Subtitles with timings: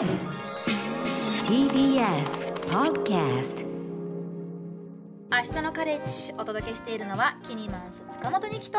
[0.00, 0.08] TBS
[2.70, 3.66] Podcast
[5.30, 8.78] 明日のカレッジお届けしているのはキニマンス塚本二木と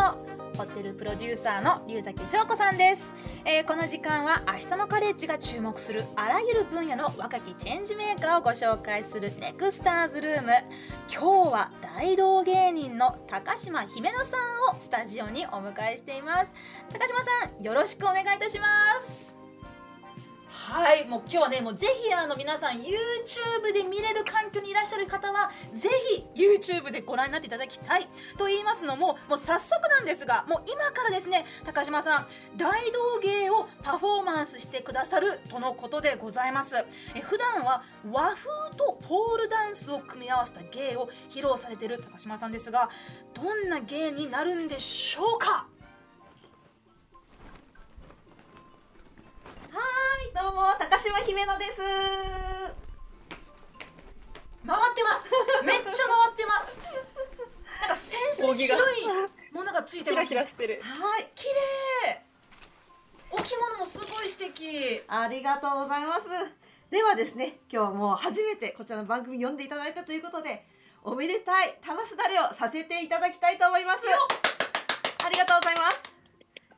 [0.57, 3.13] ホテルプロデューサーの龍崎翔子さんです、
[3.45, 10.51] えーこの時間は明日のカレッジが注目するあらゆる分野の若きチェンジメーカーをご紹介するネクスターズルーム。
[11.07, 14.37] 今日は大道芸人の高島姫乃さ
[14.71, 16.55] んをスタジオにお迎えしています。
[16.91, 17.25] 高島さ
[17.61, 18.65] んよろしくお願いいたしま
[19.05, 19.40] す。
[20.71, 25.89] はいもう今日はねもうぜひあの皆さん YouTube で見れる環境にいらっしゃる方はぜ
[26.33, 36.77] ひ YouTube でご覧になっていただきたいと言いますのももう早速なんですがもう今からですね高島さん大道芸をパフォーマンスしてくださるとのことでございます。
[37.15, 42.89] え普段は和風とポールダンスを組み合わせた芸を披露されている高島さんですが
[43.33, 45.67] どんな芸になるんでしょうか？
[50.41, 51.77] どうも高島姫乃です。
[54.65, 55.31] 回ってます
[55.63, 56.79] めっちゃ回ってます
[57.79, 59.05] なんかセンスに白い
[59.51, 61.45] ものがついてますキラキラしてるはい、綺
[62.07, 62.25] 麗
[63.29, 66.23] お着物もすごい素敵ありがとうございます。
[66.89, 70.65] ではですね、今日はもう初めてこちらの番組呼んでいただいたということで、
[71.03, 74.01] おめでたい玉すだれをさせていただきたいと思います。
[75.23, 76.15] ありがとうございます。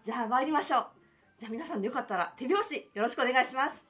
[0.04, 1.03] じゃあ参りましょう。
[1.44, 3.84] じゃあ皆さんでよかったら手拍子よろしくお願いします。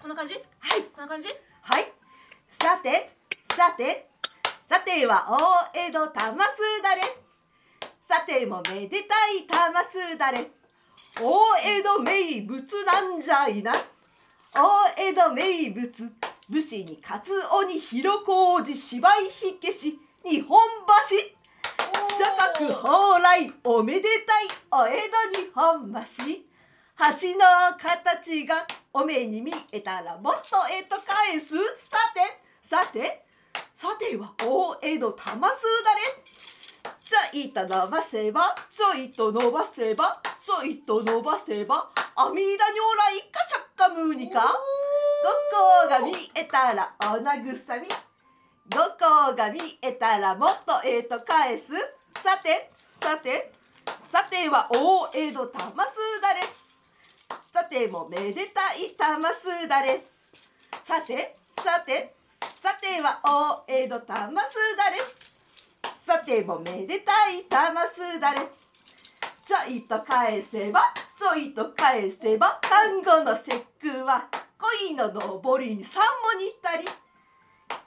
[0.00, 0.34] こんな感じ？
[0.34, 1.26] はい、こんな感じ？
[1.60, 1.92] はい。
[2.62, 3.10] さて、
[3.56, 4.08] さて、
[4.68, 5.26] さては
[5.74, 7.02] 大江戸玉すだれ。
[8.08, 10.52] さてもめでたい玉すだれ。
[11.20, 13.72] 大江戸名物なんじゃいな。
[14.54, 16.12] 大江戸名物。
[16.48, 20.60] 武士にカツオに広小路芝居火消し日本
[21.10, 21.37] 橋
[22.16, 24.92] 社格蓬莱おめでたいお江
[25.34, 25.98] 戸日本橋
[26.98, 31.54] 橋の形がお目に見えたらもっとえと返す。
[31.56, 32.20] さて
[32.68, 33.24] さて
[33.74, 36.00] さては大江戸玉すだれ
[37.00, 44.42] ちょいと伸ばせばちょいと伸ばせばちょいと伸ばせば阿弥陀如来かしゃっかむにか。
[45.20, 47.88] どこが見えたらおなぐさみ
[48.70, 51.72] どこが見えたらもっとえと返す。
[52.14, 52.70] さて
[53.00, 53.52] さて
[54.10, 56.42] さては大江戸玉すだれ。
[57.52, 60.04] さてもめでたい玉すだれ。
[60.84, 61.34] さて
[61.64, 63.20] さてさては
[63.68, 64.98] 大江戸玉すだれ。
[66.06, 68.40] さてもめでたい玉すだれ。
[69.46, 74.28] ちょいと返せばちょいと返せば単語の節句は
[74.82, 76.02] 恋の上りに三
[76.34, 76.86] もにったり。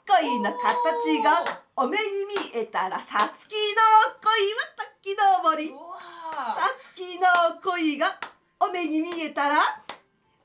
[0.07, 1.43] 恋の形が
[1.75, 3.57] お目に見えたらさつきの
[4.21, 4.59] 恋は
[5.01, 5.97] 滝登りうわ
[6.55, 7.25] さっきの
[7.63, 8.19] 恋が
[8.59, 9.61] お目に見えたら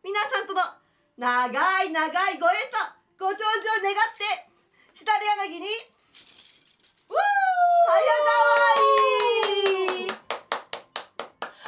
[0.04, 0.60] 皆さんとの
[1.19, 2.78] 長い長いご縁と
[3.19, 4.48] ご長寿を願って
[4.94, 5.66] 下で柳に
[7.06, 7.20] 早
[7.92, 8.60] 変わ
[10.00, 10.12] り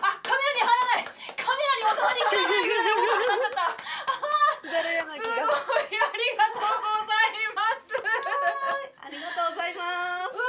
[0.00, 3.98] あカメラに入らないカメラに収まりきれないぐらい大きくなっちゃった
[4.68, 7.96] ざるすごいあり柳ががとうございます
[9.00, 10.44] ありがとうございますうわ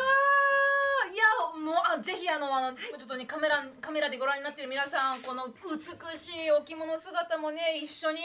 [1.07, 1.24] ーいや
[1.56, 5.80] もうあぜひあのあの、ちょっとねカメラカメラでご覧になっている皆さんこの美
[6.18, 8.22] しいお着物姿もね一緒に、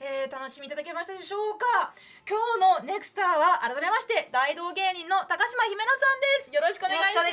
[0.00, 1.92] えー楽しみいただけましたでしょうか？
[2.28, 2.38] 今
[2.80, 6.54] 日のネクスターは改めまして大道芸人の高島姫乃さんです。
[6.54, 7.28] よろしくお願いします。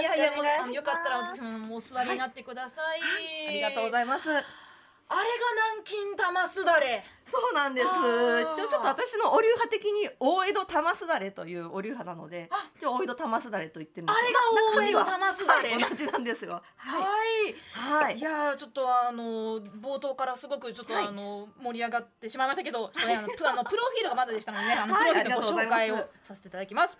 [0.00, 3.00] いやいやもうよかったら私ももうお座りになってください、
[3.48, 4.28] ありがとうございます。
[4.30, 4.46] あれが
[5.76, 7.88] 南京玉すだれそうなんです。
[7.88, 12.70] ちょちょっと私のお流派的に大江戸玉すだれというお流派なのであ。
[12.78, 14.16] ちょ大江戸玉すだれと言ってるんです。
[14.18, 14.40] あれが
[14.76, 15.70] 大江戸玉すだれ。
[15.74, 16.52] はい同じなんですよ。
[16.52, 16.98] はは
[17.46, 17.50] い。
[17.50, 18.18] いはい。
[18.18, 21.06] いやーちょっとあの冒頭からすごくちょっと、はい。
[21.06, 26.98] あの盛り上がってしまいましたけど、ちょっとねあのプあのプロフィールがまだでしたのでね、あのプ はいロフィールのご紹介をさせていただきます。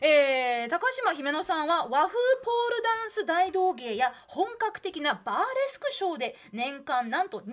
[0.00, 7.44] えー高島姫乃さんは和風ポールダンス大道芸や本格的なバーレスクショーで年間なんと200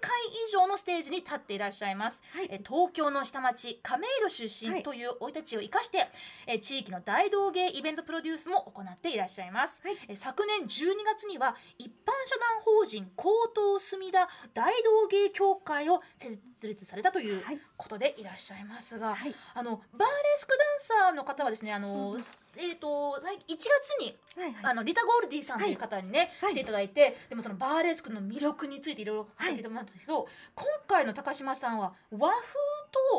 [0.00, 0.10] 回
[0.48, 2.22] 以上のステージに立っていらっしゃいます。
[2.32, 2.48] はい。
[2.50, 4.82] えー東京の下町亀戸出身はい。
[4.82, 6.08] という生い立ちを生かして、
[6.46, 9.80] えー地域の大道芸イベントプロデュースも行っていらっしゃいます。
[9.84, 9.96] はい。
[10.08, 11.90] えー昨年12月には一般
[12.26, 13.22] 社団法人江
[13.54, 17.58] 東墨田大道芸協会を設立されたというはい。
[17.76, 19.34] ことでいらっしゃいますが、はい。
[19.54, 20.56] あのバーレスク
[20.90, 22.16] ダンサーの方はですねあの、
[22.56, 23.68] えー、と最1月
[24.00, 24.64] にはいはい。
[24.64, 26.52] あのリタ・ゴールディさんという方にね、はい。
[26.52, 32.42] 来ていただいてでもそのバーレスクの魅力についていろいろ語っていただいたんですけど、今回の高島さんは和風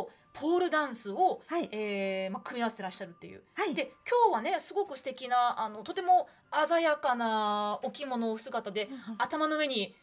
[0.02, 1.70] とポールダンスを、はい。
[1.72, 3.44] えーまあ、組み合わせてらっしゃるっていう。
[3.54, 3.76] はい。
[3.76, 6.28] で今日はねすごく素敵なあのとても
[6.68, 9.96] 鮮やかなお着物を姿で、頭の上に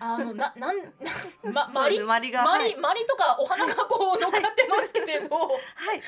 [0.00, 0.76] あのななん
[1.52, 2.76] まそうマリですマリがマリ、はい。
[2.76, 5.48] マリとかお花がこう乗っかってますけれど、は
[5.94, 6.02] い。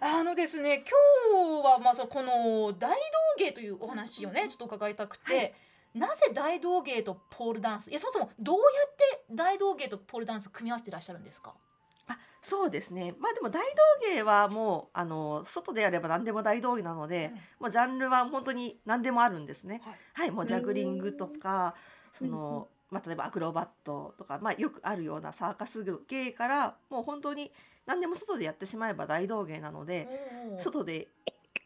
[0.00, 0.84] あのですね
[1.32, 2.96] 今日はまあそのこの大道
[3.38, 5.54] 芸というお話をねちょっと伺いたくて、はい。
[5.94, 7.90] なぜ大道芸とポールダンス？
[7.90, 11.54] いやそもそもどうやって大道芸とポールダンス組み合わせていらっしゃるんですか？
[12.08, 13.14] あそうですね。
[13.18, 13.66] まあでも大道
[14.14, 19.80] 芸はもうあの外でやれば何でも大道芸なので、もうジャンルは本当に何でもあるんですね。
[19.84, 19.96] はい。
[20.14, 21.74] はい、もうジャグリングとか
[22.12, 27.52] その、まあ、例えばアクロバットとか、まあ、よくあるようなサーカス芸からもう本当に
[27.86, 30.08] 何でも外でやってしまえば大道芸なので、
[30.58, 31.08] 外で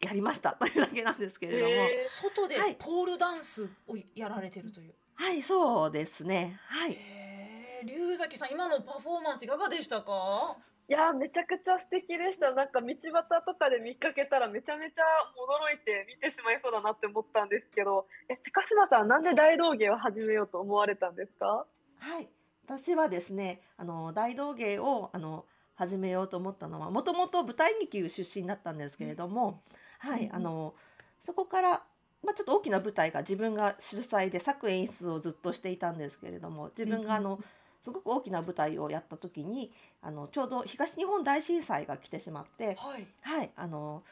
[0.00, 4.94] やりましたというだけなんですけれども、へ外ではいポールダンスをやられてるという。
[5.14, 10.56] はいそうですねはいへえ、龍崎さん今のパフォーマンスいかがでしたか？
[10.92, 12.52] いやーめちゃくちゃ素敵でした。
[12.52, 13.00] なんか道端
[13.46, 15.02] とかで見かけたらめちゃめちゃ
[15.32, 18.06] 驚いて見てしまいそうだなって思ったんですけど。
[18.28, 21.64] え高島さんなんで大道芸を始めようと思われたんですか？
[21.96, 22.28] はい。
[22.66, 25.46] 私はですねあの大道芸をあの
[25.76, 29.62] 始めようと思ったのはもともと舞台劇出身だったんですけれども、
[29.98, 30.74] はいあの
[31.24, 31.70] そこから、
[32.22, 37.38] まあ、ちょっと大きな舞台が自分が主催で作演出をずっとしていたんですけれども自分があの
[37.82, 43.06] すごく大きな舞台をやった時にあのちょうど東日本大震災が来てしまって、はい。
[43.20, 44.02] はい、あの、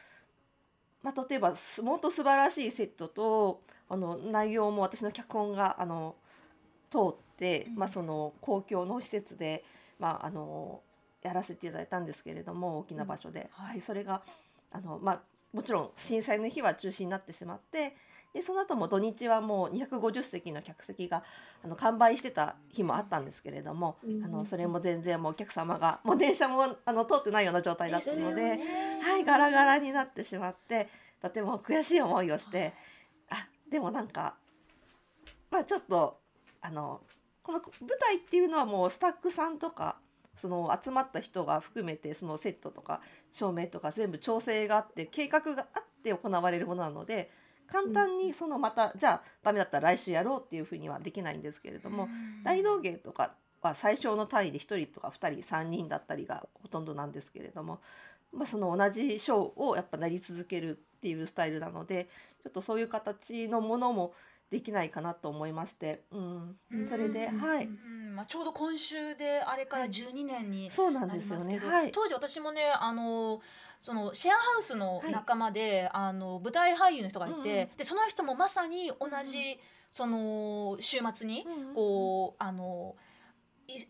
[1.03, 6.15] まあ、例えばすもっと素晴らしいセットとあの内容も私の脚本があの
[6.89, 7.75] 通って、うん。
[7.77, 9.63] まあ、その公共の施設で、
[9.99, 10.81] まあ、あの
[11.21, 14.21] やらせていただいたんですけれども大きな場所で、はいはい、それが
[14.71, 15.21] あの、まあ、
[15.53, 17.95] もちろん震災の日は中止になってしまって
[18.33, 21.23] でその後も土日はもう250席の客席が
[21.63, 28.59] あの完売してた日もあったんですけれども、うんあのそれも全然もうお客様がもう電車もあの通ってないような状態だったので。
[29.01, 30.87] はい、ガラガラになってしまって
[31.21, 32.73] とても悔しい思いをして
[33.29, 34.35] あでもなんか
[35.49, 36.19] まあちょっと
[36.61, 37.01] あの
[37.43, 39.97] この舞台っていうのはもうスタッフさんとか
[40.37, 43.01] その集まった人が含めてそのセットとか
[43.31, 47.31] 照明とか全部調整があって計画があって行われるものなので
[47.71, 52.07] 簡単にそのまたじゃあダメだったら来週やろうっていうふうにはできないんですけれども
[52.43, 57.79] 大道芸とかは最小の単位で1人とか2人3人だったりがほとんどなんですけれども、
[58.33, 62.09] まあ、その同じショーをやっぱなり続けるっていうスタイルなので
[62.43, 64.13] ちょっとそういう形のものも
[64.51, 66.57] できないかなと思いまして、うん、
[66.87, 67.37] それで、うん。
[67.39, 68.15] はい、うん。
[68.15, 71.57] まあ、ちょうど今週であれから12年にそうなんなですよね。
[71.57, 73.39] はい、当時私もねあの
[73.79, 77.77] そのシェアハウスの仲間で、あの舞台俳優の人がいて、うんうん。
[77.77, 79.59] でその人もまさに同じ、
[79.89, 83.01] その週末にうんうんこうあのい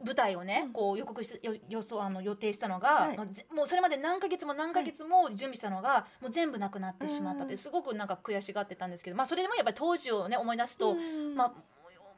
[0.05, 0.73] 舞台をね、うん。
[0.73, 1.39] こう予告し
[1.69, 3.17] 予想あの予定したのが、はい。
[3.17, 11.53] まあぜもうそれまで何ヶ月も何ヶ月も準備したのが、もう全部なくなってしまったっうんてすごくなんか悔しがってたんですけど、まあ、それでもやっぱり当時をね思い出すと、うんまあ、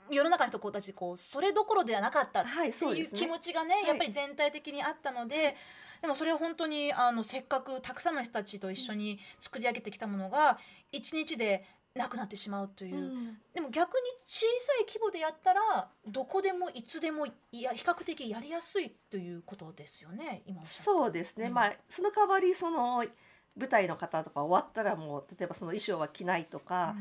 [0.09, 3.88] 世の中の人たちこうそれどころではなかったってはいそう気持ちがね、い。
[3.88, 5.56] やっぱり全体的にあったので。
[6.01, 10.59] でもそれは本当にあのせっかくたくさんの人たちと一緒に作り上げてきたものが
[10.91, 11.63] 一日で
[11.95, 13.38] なくなってしまうという、うん。
[13.54, 21.54] でも逆に小さい規模でやったらどこでもいつでもいや比較的やりやすいということですよね今そうですね、うん。
[21.54, 23.04] まあその代わりその
[23.56, 26.95] 舞台の方とか終わったらもう例えばその衣装は着ないとか、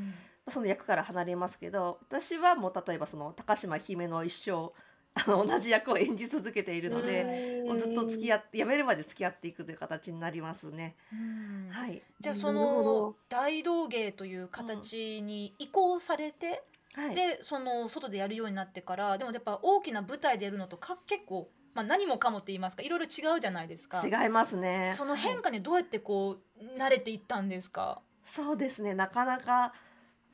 [0.48, 4.72] その役から離れますけど私はもう例えばその高島姫の一生
[5.14, 10.96] あの同じ役を演じ続けているので、もうずっと付き合って辞めるまで付き合っていくという形になりますね。
[11.12, 16.62] うんはい、じゃあそのど大道芸という形に移行されて、
[16.94, 24.02] はい、でその外でやるようになってからでもやっぱ大きな舞台でやるのとか結構、まあ、何もかもって言いますかいろいろ違うじゃないですか。
[24.06, 24.94] 違いますね。
[24.96, 28.00] そのはい変化にどうやってこう慣れていったんですか？
[28.24, 29.74] そうですねなかなか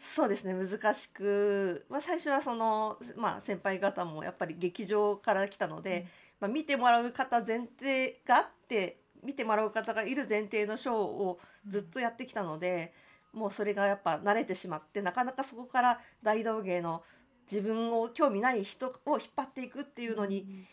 [0.00, 6.06] そうですね難しく、まあ、最初はその、まあ、先輩方もやっぱり劇場から来たので、
[6.40, 12.94] まあ、見てもらう方前提があって見てもらう方がいる前提のショーをずっとやってきたので、
[13.32, 17.02] もうそれがやっぱ慣れてしまってなかなかそこから大道芸の
[17.50, 20.64] 自分を興味ない人を引っ張っていくっていうのに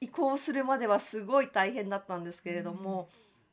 [0.00, 3.08] 移行するまではすごい大変だったんですけれども、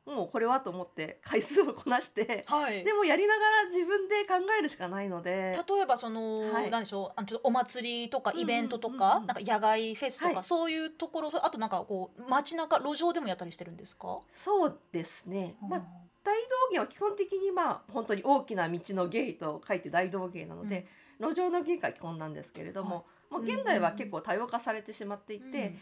[0.06, 2.46] もうこれはと思って回数をこなして。
[2.48, 2.84] はい。
[2.84, 5.58] でもやりながら自分で考えるしかないので。
[5.68, 6.70] 例えばその、はい。
[6.70, 7.12] なんでしょう？
[7.16, 10.44] あのちょっとお祭りとかうんうんイベントとか、うんうんなんか野外フェスとか、はい。
[10.44, 15.82] そういうところあとなんかこう街中路上でもやったりしてるんですか、そうですね、まあ、
[16.24, 20.86] 大道芸は基本的にまあ本当に大きな道の芸と書いて大道芸なので、
[21.20, 25.76] 路上の芸が基本なんですけれども、もう現代は結構多様化されてしまっていて、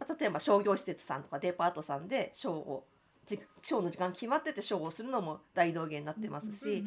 [0.00, 6.84] まあ例えば商業施設さんとかデパートさんでショーをじショーの時間決まっててショーをするのも大道芸になってますし、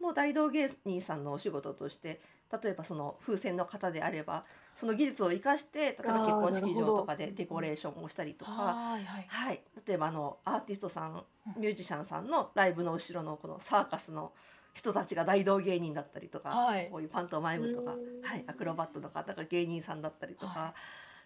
[0.00, 2.20] もう大道芸人さんのお仕事として
[2.62, 8.52] 例えばその風船の方であればその技術を生かして例えば結婚式場とかでデコレーションをしたりとか。
[8.52, 11.24] はいはいはい、例えばあのアーティストさん
[11.56, 11.62] うん。
[11.62, 14.32] ミュージシャンさんのライブの後ろのこのサーカスの
[14.72, 16.88] 人たちが大道芸人だったりとか、はい。
[16.90, 20.74] こういうパントマイムとかうん、はい、アクロバットの方が芸人さんだったりとか、は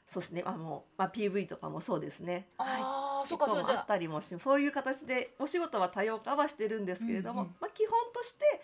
[0.09, 0.43] そうですね。
[0.47, 2.49] あの、まあ、PV とかもそうですね。
[2.57, 2.69] はい。
[2.81, 8.63] ああそうかそうじゃったりもしそういう形でお仕事は多様化はしてるんですけれども、うんうんまあ、基本として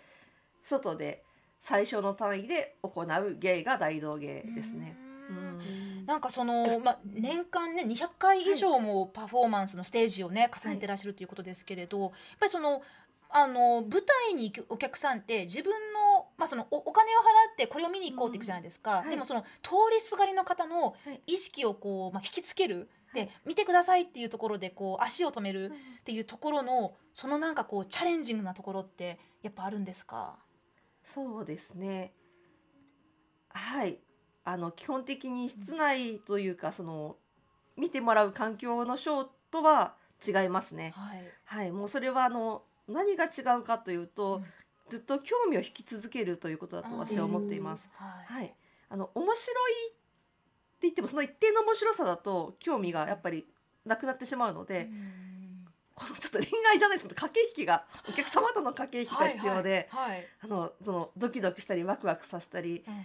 [0.63, 1.23] 外で
[1.59, 4.97] 最小の単位で行う芸が大道芸ですね。
[5.29, 6.01] ううん。
[6.03, 6.05] ん。
[6.05, 12.81] なんかその、まあ、年間ね200回以上もパフォーマンスのステージをね重ねてらっしゃるということですけれど、やっぱりその
[13.29, 19.09] あの舞台に行くお客さんって自分の,、まあ、そのおお金を払ってこれを見に行こうっていくじゃないですか、うんはい。
[19.09, 21.21] でもその通りすがりの方のはい。
[21.27, 23.25] 意識をこう、まあ、引きつける、はい。
[23.25, 30.35] で見てくださいっていうところでこう足を止めるっていうところのそのなんかこうチャレンジングなところってやっぱあるんですか？
[31.03, 32.11] そうですね。
[33.49, 33.99] はい、
[34.43, 37.15] あの基本的に室内というか、その
[37.77, 40.93] 見てもらう環境のショーとは違いますね。
[40.95, 44.45] はい、はい、もうそれはあの何が違うかというと、うん。
[44.89, 47.89] ずっと興味を引き続けるということだと私は思っています。
[47.95, 48.33] はい。
[48.33, 48.55] はい、
[48.89, 49.97] あの面白いって
[50.81, 53.47] 言ってもその一定の面白さだと興味がやっぱり
[53.83, 55.65] なくなってしまうので、うん。
[55.95, 59.87] このちょっと恋愛じゃないですけど駆け引きがお客様との駆け引きが必要で。
[59.91, 60.27] はいはいはい。
[60.41, 63.01] あのそのドキドキしたりワクワクさせたりうんうん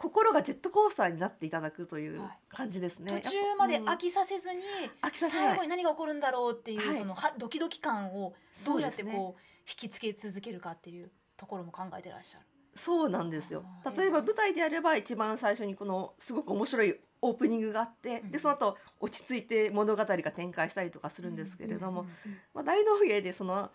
[0.00, 2.30] 心がジェットコースターになっていただくというはい。
[2.48, 3.20] 感じですね。
[3.22, 3.88] 途中までうん。
[3.88, 4.60] 飽きさせずに、
[5.02, 5.48] 飽きさせない。
[5.48, 6.96] 最後に何が起こるんだろうっていう、はい。
[6.96, 8.32] そのはドキドキ感を
[8.64, 12.46] どうやってこう引きつけ続けるかっていうところも考えてらっしゃる。
[12.74, 13.62] そうなんですよ。
[13.96, 18.30] 例えば舞台であれば一番最初にこのすごく面白いオープニングがあって、うん。
[18.30, 23.70] でその後落ち着いて物語が展開したりとかするんですけれども、うんうんまあ、大道芸でその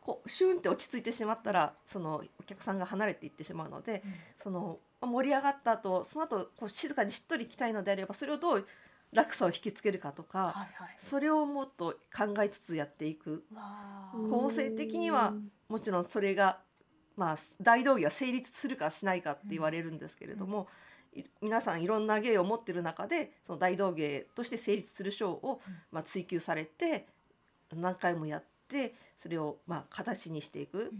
[0.00, 4.12] こうシュンって落ち着いてしまったらそのお客さんが離れていってしまうのでうん。
[4.38, 8.66] そのまあ盛り上がった後その後こう静かにしっとり来たいのであればそれをどう
[9.14, 10.96] 落差を引きつけるかとか、はいはい。
[10.98, 13.44] それをもっと考えつつやっていく。
[14.28, 15.32] 構成的には
[15.68, 16.58] もちろんそれが、
[17.16, 20.66] まあ、大道芸は成立するかしないかって言われるんですけれども、
[21.14, 25.74] い皆さんいろんな芸を持ってる中でその大道芸として成立するショーを、うん。
[25.92, 27.06] まあ、追求されて
[27.72, 30.92] 何回もやってそれをまあ形にしていく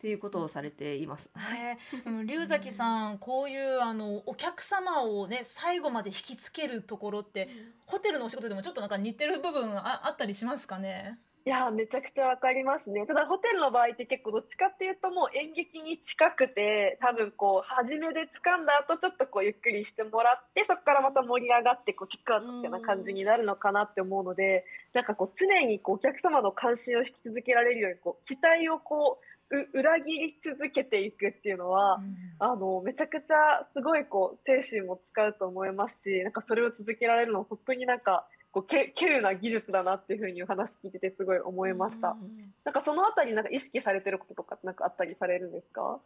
[0.00, 1.30] っていうことをされています。
[1.36, 7.50] ね、その龍崎さんこういうあのお客様をね最後まで引きつけるところって
[7.84, 11.18] ホテルのお仕事でもちょっとなんか似てる部分ああったりしますかね？
[11.46, 29.29] いやめちゃくちゃわかりますねただホテルの場合って結構どっちかっていうともう演劇に近くて多分こう初めで掴んだ後ちょっとこうゆっくりしてもらってそこからまた盛り上がってこうチェックアウトみたいな感じになるのかなって思うのでなんかこう常にこうお客様の関心を引き続けられるようにこう期待をこうう
[29.72, 32.00] 裏切り続けていくっていうのは、
[32.38, 42.10] あのめちゃくちゃすごいこう精神も使うと思いますしなんかそれを続けられるのは本当になんかこうけ稀有な技術だなっていうふうにお話聞いててすごい思いました。
[42.10, 45.98] うんなんかそのあたりなんか意識されてることとかなんかあったりされるんですか？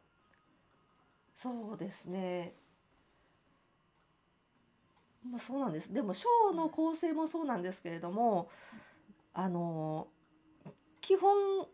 [1.36, 2.54] そうですね。
[5.28, 5.92] もうそうなんです。
[5.92, 8.48] でもショーの構成もそうなんですけれども、
[9.32, 10.08] あの
[11.00, 11.66] 基本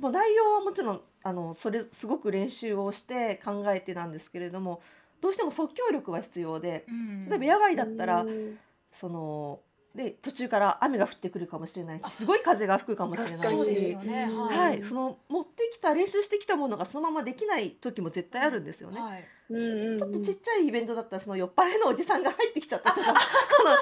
[0.00, 4.80] もう内容はもちろんあのそれすごく練習をして考えてなんですけれども、
[5.20, 6.86] どうしても即興力は必要で、
[7.28, 8.58] 例えば野外だったらうん
[8.92, 9.60] その
[9.94, 13.98] で途中から雨が降ってくるかもしれないし、すごい風が吹くかもしれない確かにそうですしよ。
[14.02, 14.30] ね。
[14.48, 19.00] はい、その持ってきた練習してきたものがそのままできない時も絶対あるんですよね。
[19.00, 19.24] はい。
[19.50, 19.98] うんうんうん。
[19.98, 23.14] ちょっとちっちゃいイベントだったらその酔っ払いのおじさんが入ってきちゃったとか、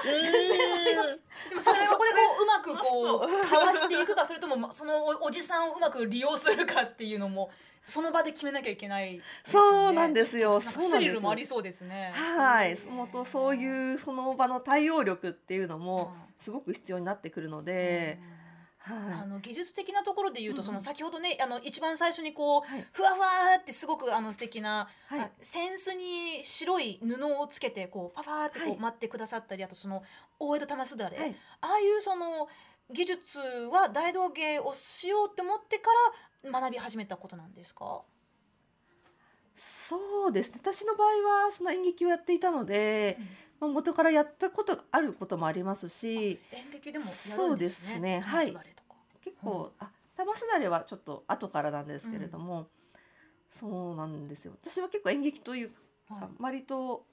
[0.03, 1.21] 全然あります。
[1.49, 7.49] でもそこでこううまくこそううかわしていくかそれともまそのおおじさんをうまく利用するかっていうのも
[7.83, 9.21] その場で決めなきゃいけないね。
[9.45, 10.51] そうなんですよ。
[10.51, 12.11] なんかそうなんですスリルもありそうですね。
[12.13, 18.19] はい、そのとそういうその場の対応力っていうのもうすごく必要になってくるので、
[18.89, 22.85] あはの技術的なところで言うと、その先ほどねあの一番最初にこう、はい。
[22.91, 25.19] ふわふわーってすごくあの素敵な、はい。
[25.19, 28.77] あ扇子に白い布をつけてこうパファーってこはい。
[28.77, 30.03] う待ってくださったり、あとその
[30.39, 32.47] 大江戸玉すだれ、い、はい、ああいうその
[32.91, 33.39] 技術
[33.71, 35.89] は大道芸をしようって思ってか
[36.45, 38.01] ら学び始めたことなんですか？
[39.57, 40.59] そうですね。
[40.61, 41.07] 私の場合
[41.45, 43.17] はその演劇をやっていたので、
[43.59, 47.35] まあ元からやったことがあることもありますし、演劇でもやるんですね。
[47.35, 48.23] そうですね。
[48.23, 48.53] 玉す
[49.31, 52.67] 結構、あ玉すだれはちょっと後からなんですけれども、
[53.53, 54.53] そうなんですよ。
[54.61, 55.71] 私は結構演劇という
[56.09, 56.19] はい。
[56.21, 57.05] か割と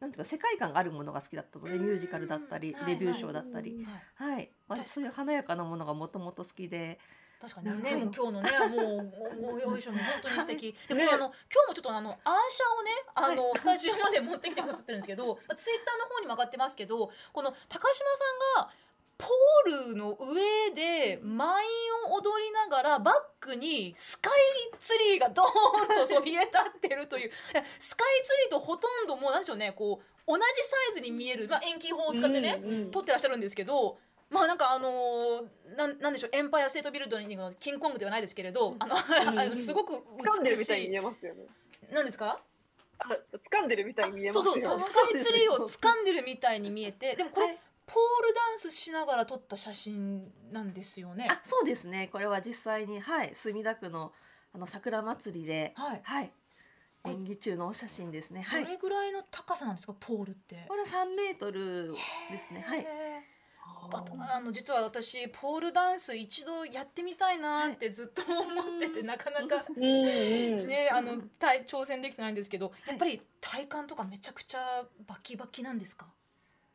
[0.00, 3.84] なんていうか世界観があるものが好きだったのでミュージカルだったりうんレビューショーだったり。
[4.16, 4.32] はい。
[4.34, 6.98] はい、まあ、そういう華やかなものがもともと好きで。
[7.40, 8.02] 確かにね、はい。
[8.02, 10.72] 今日のね、もう、おお衣装も本当に素敵。
[10.72, 11.34] で、こねれあの、今
[11.66, 12.16] 日もちょっとあの、アー
[12.50, 18.06] シャをね、あの、スタジオまで持ってきてくださってるんですけど、まあツイッターの方にも上がってますけど、この高島
[18.56, 18.72] さんが。
[19.18, 21.62] ポールの上で舞
[22.08, 24.32] を踊りながらバックにスカイ
[24.78, 27.30] ツリーがドーンとそびえ立ってるという。
[27.54, 32.90] えスカイツリーとほとんどもうなんでしょうねこう同じサイズに見える、まあ、遠近法を使ってね、うんうん。
[32.92, 33.98] 撮ってらっしゃるんですけど
[34.30, 38.98] まあなんかあのーなんなんでしょうエンパイアステートビルディングのキングコングではないですけれど、あの、ん
[39.40, 40.80] あのすごく掴んでる美しいみたい。
[40.82, 41.44] に見えますよね。
[41.90, 42.40] なんですか？
[42.98, 43.06] あ、
[43.52, 44.42] 掴んでるみたいに見えますよ。
[44.42, 47.58] そうそうそうスカイツリーを掴んでるみたいに見えてでもこれ、はい
[47.88, 51.26] ポールダンスしながら撮った写真なんですよね。
[51.30, 52.08] あそうですね。
[52.12, 54.12] これは実際にはい墨田区の
[54.54, 56.00] あの桜祭りではい。
[56.04, 56.34] はい。
[57.06, 58.42] 演技中のお写真ですね。
[58.42, 58.64] はい。
[58.64, 60.64] どれぐらいの高さなんですかポールって。
[60.68, 61.94] これは3メートル
[62.30, 62.62] ですね。
[62.66, 62.86] はい。
[63.90, 69.84] あとあの実は私ポールダンス一度やってみたいなってずっと思ってて、なかなかうん。
[69.84, 69.86] う
[70.64, 70.66] ん。
[70.66, 76.06] ねあの体挑戦できてないんですけどやっぱり体幹とかめちゃくちゃバキバキなんですか？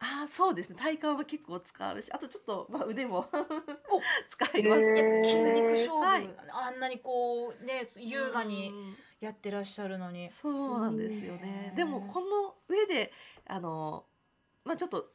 [0.03, 0.75] あーそうですね。
[0.77, 3.23] 体幹は結構使うしあとちょっと、まあ、腕もお
[4.29, 4.95] 使います。
[5.23, 6.27] 筋肉勝負、はい。
[6.51, 8.95] あんなにこうね優雅にうん。
[9.21, 10.29] やってらっしゃるのに。
[10.31, 11.67] そうなんですよね。
[11.69, 13.13] うんでもこの上で
[13.47, 14.05] あの
[14.65, 15.13] まあちょっと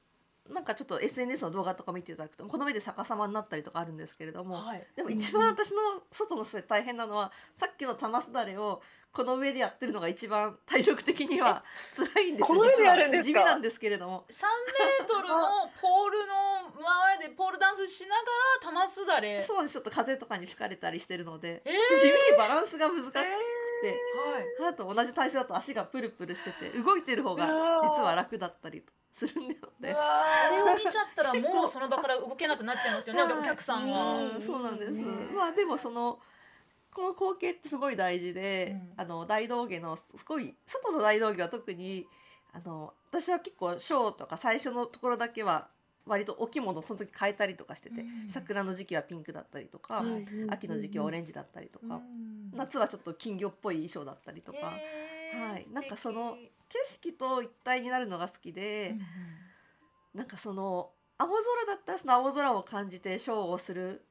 [0.51, 5.79] なんかちょっと SNS の動画とか見ていただくとこの上で逆さまになったりとかあるんですけれども、はい、でも一番私の
[6.11, 8.81] 外の人で大変なのはさっきの玉すだれを
[9.13, 11.65] この上でやってるのが一番体力的には
[11.97, 12.63] 辛いんですよ。
[12.77, 14.25] 実は地味なんですけれども。
[14.31, 14.45] 3
[15.01, 16.35] メートルのポールの
[16.81, 18.27] 前でポールダンスしながら
[18.63, 19.43] 玉すだれ。
[19.45, 19.73] そうです。
[19.73, 22.01] ちょっと風とかに吹かれたりしてるので、えー？
[22.01, 23.19] 地味にバランスが難しくて、
[23.87, 24.73] はい。
[24.73, 28.83] あと同じ体勢だと足がプルプルしてて動いてる方が実は楽だったり
[29.13, 29.93] するんだよね。
[29.93, 33.33] それを見ちゃったらもうその場から動けなくなっちゃいますよね、はい。
[33.33, 34.15] お客さんは。
[34.35, 35.05] うんそうなんです、ね
[35.37, 36.19] まあでもその
[36.93, 39.03] この光景ってすごい大事で、うん。
[39.03, 42.07] あの大道芸のすごい外の大道芸は特に
[42.53, 45.69] あの私は結構ショーとか最初のところだけは
[46.09, 48.29] 割とお着物をその時変えたりとかしてて、うん。
[48.29, 50.27] 桜の時期はピンクだったりとか、はい。
[50.49, 52.51] 秋の時期はオレンンジだったりとか、うん。
[52.53, 55.73] 夏はちょっと金魚っぽい衣装だったりとか、はい。
[55.73, 56.37] なんかその
[56.69, 58.97] 景色と一体になるのが好きで。
[58.97, 59.01] う
[60.15, 64.05] なんかその青空だったらその青空を感じてショーをする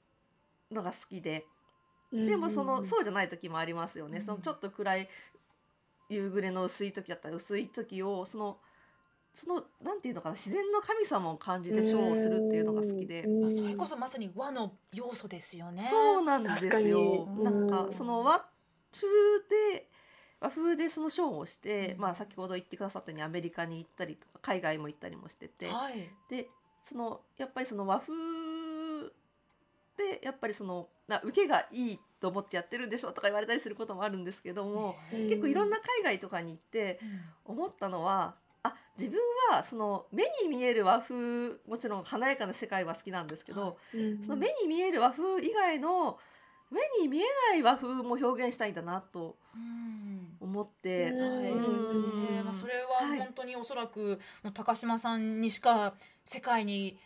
[0.72, 1.46] のが好きで、
[2.12, 5.10] でもそのそうじゃない時もありますよね、うんそのちょっと暗い
[6.10, 8.58] 夕暮れの薄い時だったら薄い時をその
[9.38, 15.88] そのなんていうのかな自然の神様を感じてショーをするっていうのが好きで、まあ、それこそまさに和の要素ですよね。
[15.88, 17.28] そうなんですよ。
[17.38, 17.44] に。
[17.44, 17.70] なんうん。
[17.70, 18.48] かその和
[18.92, 19.08] 風
[19.72, 19.88] で
[20.40, 22.02] 和風でそのショーをして、うん。
[22.02, 26.10] まあ先ほど言ってくださったようにアメリカに行ったりとか海外も行ったりもしてて、はい。
[26.32, 26.50] で
[26.82, 28.14] そのやっぱりその和風
[29.98, 37.00] でやっぱりそのな受けがいいと思ってやってるんでしょとか言われたりすることもあるんですけども、結構いろんな海外とかに行って
[37.46, 38.36] 思ったのは
[38.68, 39.20] あ自分
[39.52, 43.78] はその目に見える和風もちろん華やかな世界は好きなんですけど、
[44.26, 46.18] その目に見える和風以外の
[46.70, 50.38] 目に見えない和風も表現したいんだなとうん。
[50.40, 52.36] 思って、うんはいうん。
[52.36, 53.20] ねまあ、それははい。
[53.20, 55.94] 本当におそらくもう高島さんにしか
[56.26, 56.98] 世界に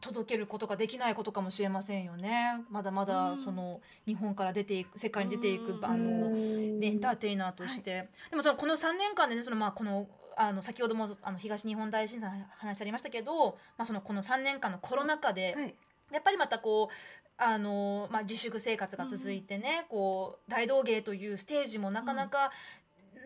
[0.00, 2.62] 届けることができないことかもしれませんよね。
[2.70, 3.38] まだまだうん。
[3.38, 5.84] その日本から出ていく世界に出ていくうん。
[5.84, 15.74] あのでエンターテイナーとして、でもそのこの3年間でねそのまあこのあの先ほどもあの東日本大震災の話ありましたけど、まあ、そのこの3年間のコロナ禍で、はい。
[16.12, 16.88] やっぱりまたこう
[17.36, 22.52] あの、まあ、自粛生活が続いてね、こう大道芸というステージもなかなか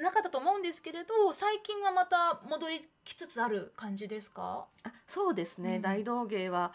[0.01, 4.65] なかったと思うんですけれど最近はまた戻りきつつある感じですか？
[4.85, 5.83] あそうですね、うん。
[5.83, 6.73] 大道芸は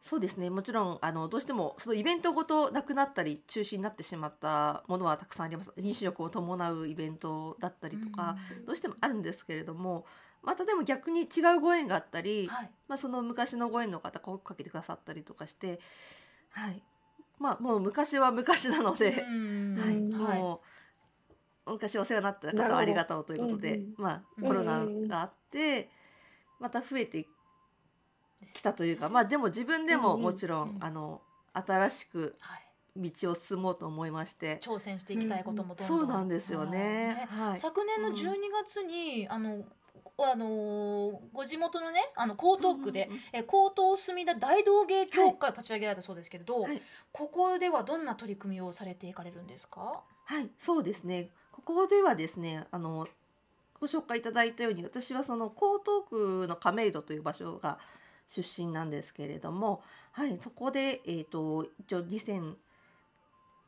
[0.00, 0.48] そうですね。
[0.48, 5.72] もちろんあのどうしてもそのイベントごとなくなったり中止になってしまったものはたくさんあります。
[5.76, 10.06] 飲食を伴うイベントだったりとか、どうしてもあるんですけれども
[10.42, 12.70] またでも逆に違うご縁があったり、はい。
[12.88, 15.80] まあ、その昔のご縁の方声かけてくださったりとかして、
[16.50, 16.82] はい。
[17.38, 19.78] まあ、もう昔は昔なので、うん。
[19.78, 19.96] はい。
[19.96, 20.40] うんはい。
[20.40, 20.62] も
[21.66, 24.44] う昔お世話になった方はありがとうということで、うんうんまうん。
[24.44, 25.90] あ、コロナがあって
[26.58, 27.28] また増えて
[28.58, 31.20] きたというか、まあ、でも自分でもうんうんもちろん、うんあの
[31.54, 32.62] 新しくはい。
[32.96, 37.28] 道を進もうと思いまして、挑戦していきたいこともどんどん、そうなんですよね。
[37.30, 37.58] はい。
[37.58, 38.14] 昨年のうん。
[38.14, 38.18] 12
[38.64, 39.64] 月に、あの
[40.20, 43.44] あのご地元のねあの江東区で、うんうんうんえ江
[43.76, 46.82] 東墨田大道芸協会立ち上げられたそうですけれど、はい。
[47.12, 50.02] ここではどんな取り組みをされていかれるんですか？
[50.24, 51.28] はい、そうですね。
[51.52, 53.06] ここではですね、あの
[53.80, 57.78] ご紹介いただいたように、私はその江東区の亀戸という場所が
[58.28, 62.54] 出身なんですけれども、はい、そこでえっ、と一応2000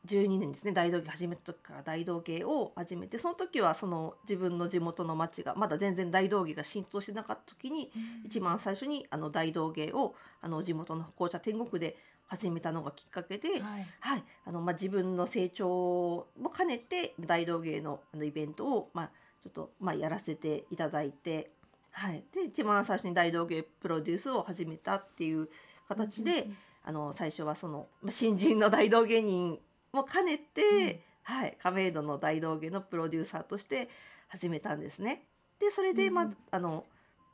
[0.07, 7.91] 12年ですね大道芸始めた時から大道芸を始めてその時はその自分の地元の町がまだ全然大道芸が浸透してなかった時に
[8.25, 11.97] 一番最初にあの大道芸をあの地元の歩行者天国で
[12.27, 13.61] 始めたのがきっかけで、はい。
[13.99, 19.09] はい、あのまあ、自分の成長も兼ねて大道芸のあのイベントを、まあ、
[19.43, 21.51] ちょっと、まあ、やらせていただいて、
[21.91, 25.49] はい、で一番最初に大道芸プロデュースを始めたっていう
[25.87, 26.49] 形で、
[26.83, 29.59] あの最初はその、まあ、新人の大道芸人
[29.91, 33.89] も兼ねて、はい、亀戸の大道芸のプロデューサーとして
[34.29, 35.23] 始めたんですね。
[35.59, 36.85] でそれで、まあうんあの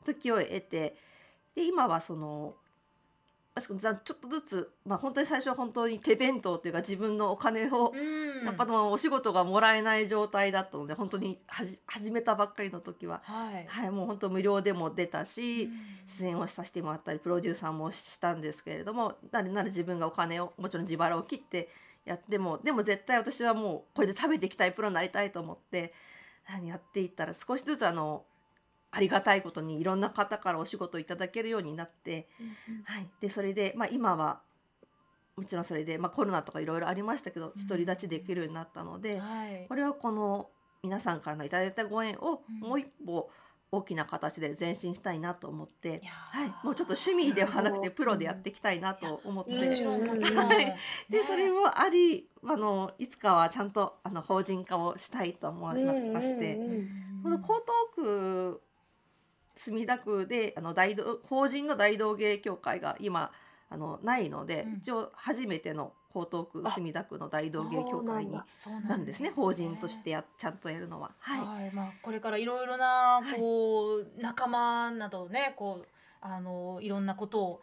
[0.04, 0.96] 時を得て
[1.54, 2.67] で今はそのまあ
[3.60, 8.44] ちょっとずつ、まあ、本当に最初は本当に手弁当というか自分のお金を、うん。
[8.44, 15.70] やっぱまあお仕事がもらえない状態だったので本当にはじ始めたばっかりの時は、はい、はい、もう本当無料でも出たし、うん。
[16.06, 21.68] 出演をさせてもらったりプロデューサーもしたんですけれどもなるなる自分がお金をもちろん自腹を切って
[22.04, 25.92] やってもでも絶対私はもうこれで食べていきたいプロになりたいと思って
[26.64, 28.24] やっていったら少しずつあの
[28.90, 32.28] ありがたいことにいろんな方からお仕事をいただけるようになって、
[32.84, 34.40] はい、でそれで、まあ、今は
[35.38, 39.66] もちろんそれで、まあ、コロナとかいろいろありましたけど独り立ちできるようになったので、はい。
[39.68, 40.48] これはこの
[40.82, 42.68] 皆さんからのいただいたご縁をうん。
[42.68, 43.30] もう一歩
[43.70, 46.40] 大きな形で前進したいなと思って、いやー。
[46.40, 50.58] はい、もうちょっと趣味ではなくてプロでやっていきたいなと思って、いやもちろん はい。
[50.58, 50.78] ね。
[51.08, 57.22] でそれもありあのいつかはちゃんとあの法人化をしたいと思いまして、うんうんうん。
[57.22, 57.62] この江東
[57.94, 58.62] 区
[59.58, 63.30] 墨田区であの大道法人の大道芸協会が今
[63.70, 64.74] あのないので、うん。
[64.78, 69.30] 一応初めての江東区あ墨田区の大道芸協会にそうなんですね。
[69.30, 71.10] 法人としてやちゃんとやるのは。
[71.18, 75.88] はい、はい、まあ、これからいろいろなこう、仲間などねこう
[76.20, 77.60] あのいろんなことを、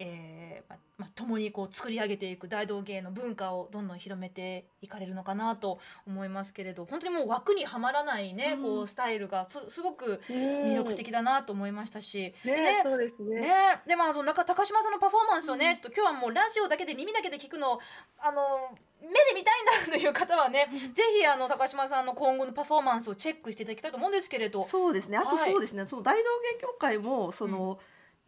[0.00, 8.62] えーままあ、共にこう作り上げていく大道芸の文化をどんどん広めていかれるのかなと思いますけれど本当にもう枠にはまらないね、うん。
[8.62, 13.40] こうスタイルがそすごく魅魅力的だなと思いましたし、ねねそうですね。
[13.40, 13.48] ね、
[13.86, 17.80] でまあその中高島さんのパフォーマンスをね、ちょっと今日はもうラジオだけで耳だけで聞くのを
[18.20, 18.42] あの
[19.00, 24.62] 目で見たいんだという方はね、ぜひあの高島さんの今後のパフォーマンスをチェックしていただきたいと思うんですけれど。
[24.62, 25.16] そうですね。
[25.16, 25.52] あとはい。
[25.52, 27.78] そうですね、その大道芸協会もその、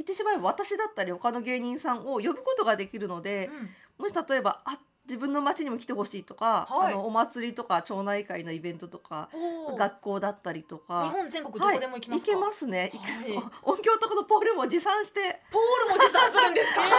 [0.00, 3.50] 言ってしまえば私だったり他の芸人さんを呼ぶことができるので、
[3.98, 4.78] もし例えばあ
[5.11, 6.92] 自分の町にも来てほしいとか、はい。
[6.92, 9.29] あのお祭りとか町内会のイベントとか
[9.77, 11.03] 学校だったりとか。
[11.03, 13.33] 日本全国どこでも行きますか、はい、行けますね、はい。
[13.62, 15.42] 音響とかのポールも持参して。
[15.51, 16.90] ポールも持参するんですか、はい。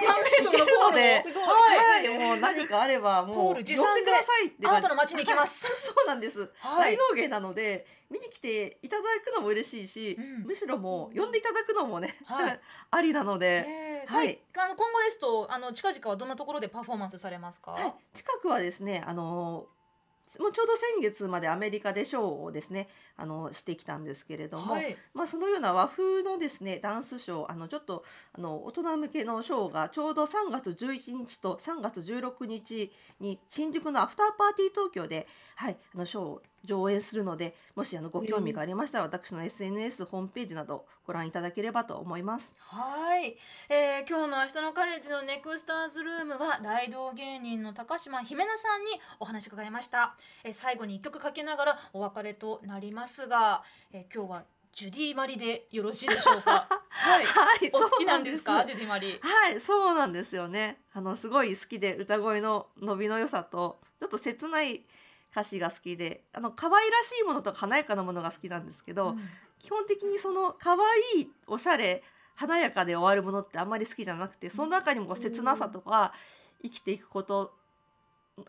[0.00, 0.98] 3メートルのポール
[1.40, 2.06] はい。
[2.06, 5.66] はい、もう何かあればもうポール持参でくださいってあなたの町に行きます。
[5.66, 6.96] は いそうなんです、はい。
[6.96, 10.44] 大道芸なので見に来ていただくのも嬉しいし、うん。
[10.44, 12.60] むしろもう呼んでいただくのもね、はい。
[12.92, 13.92] ありなので、え。
[13.94, 14.38] ーはい。
[14.56, 19.66] あの今後ですとあの近々はどんなところでパフォーマンスされますか、はい、近くはですねあの
[20.40, 24.96] もうちょうど先月までアメリカでショーをですねあのしてきたんですけれども、はい。
[25.14, 42.52] まあ、そのような和風のですねダンスショーあのちょっとあの大人向けのショーがちょうど3月11日と3月16日に新宿のアフターパーティー東京で、はい、あのショーを上演するのでもしあのご興味がありましたら、私の SNS ホームページなどご覧いただければと思います。
[42.58, 43.36] はい、
[43.68, 53.62] えー、今日の明日のカレッジのネクスターズルームは大道芸人の高島姫奈さんにお話伺いました、えー、最後に一曲かけながらお別れとなりますが、
[53.92, 56.66] えー、今日はジュディマリでよろしいでしょうか？
[56.90, 57.24] はい。
[57.24, 58.58] はいお好きなんですか？
[58.58, 59.18] そうジュディマリ。
[59.22, 60.82] はい、そうなんですよね。
[60.92, 64.84] あのすごい好きで歌声の伸びの良さとちょっと切ない
[65.32, 69.16] 歌詞が好きで、あの可愛らしいものとか華やかなものが好きなんですけど、
[69.62, 72.02] 基本的にその可愛いおしゃれ
[72.34, 76.12] 華やかで終わるものってあんまり好きじゃなくて、その中にも切なさとか
[76.62, 77.54] 生きていくこと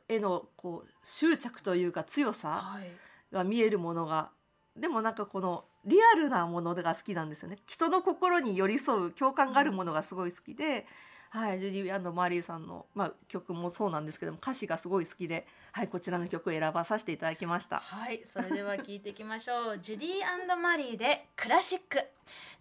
[0.07, 2.89] へのこう執着というか強さはい
[3.31, 4.29] が見えるものが
[4.75, 10.85] でもなんかこのリアルなものが好きなんですよね人の心に寄り添う共感があるものがすごい好きで、
[11.29, 17.79] はい、ジュディマリーさんの、まあ、曲もそうなんですけども歌詞がすごい好きで、はい、こちらの曲を選ばさせていただきました。
[17.79, 19.79] はい、それでは聞いていきましょう。
[19.79, 22.05] ジュディマリーでクラシック。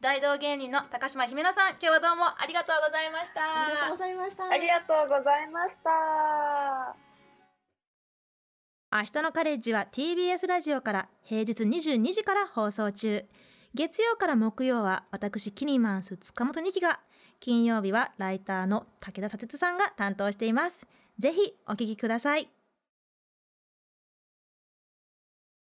[0.01, 3.67] 大道芸人の高島姫奈さん、今日はどうもありがとうございました。
[3.67, 4.45] ありがとうございました。
[4.49, 7.06] ありがとうございました。
[8.97, 13.27] 明日のカレッジは TBS ラジオから平日22時から放送中。
[13.75, 17.01] 月曜から木曜は私キニマンス塚本二希が。
[17.39, 20.87] 金曜日はライターの武田砂鉄さんが担当しています。
[21.19, 22.49] ぜひお聞きください。